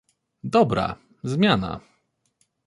[0.43, 1.77] Dobra, zmiana